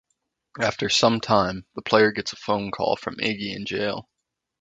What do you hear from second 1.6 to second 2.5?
the player gets a